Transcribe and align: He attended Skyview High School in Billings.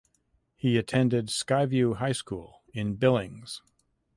He 0.55 0.79
attended 0.79 1.27
Skyview 1.27 1.97
High 1.97 2.13
School 2.13 2.63
in 2.73 2.95
Billings. 2.95 3.61